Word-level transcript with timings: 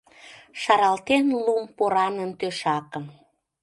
Шаралтен 0.61 1.25
лум 1.43 1.63
поранын 1.77 2.31
тӧшакым. 2.39 3.05